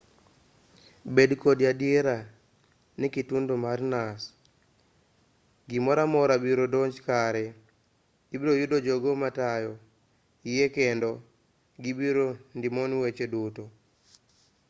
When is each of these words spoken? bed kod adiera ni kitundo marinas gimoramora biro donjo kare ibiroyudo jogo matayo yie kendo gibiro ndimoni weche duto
bed 1.15 1.31
kod 1.43 1.59
adiera 1.71 2.17
ni 2.99 3.07
kitundo 3.15 3.53
marinas 3.65 4.21
gimoramora 5.69 6.35
biro 6.43 6.65
donjo 6.73 6.99
kare 7.07 7.45
ibiroyudo 8.35 8.77
jogo 8.85 9.09
matayo 9.21 9.73
yie 10.49 10.65
kendo 10.75 11.09
gibiro 11.83 12.27
ndimoni 12.57 12.95
weche 13.01 13.25
duto 13.33 13.63